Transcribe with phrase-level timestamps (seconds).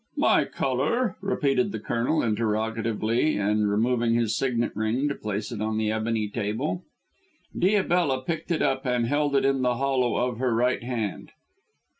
[0.17, 5.77] "My colour?" repeated the Colonel interrogatively and removing his signet ring to place it on
[5.77, 6.81] the ebony table.
[7.55, 11.33] Diabella picked it up and held it in the hollow of her right hand.